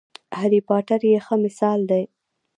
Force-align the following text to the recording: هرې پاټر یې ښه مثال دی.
هرې 0.39 0.59
پاټر 0.67 1.01
یې 1.11 1.17
ښه 1.25 1.35
مثال 1.45 1.79
دی. 1.91 2.03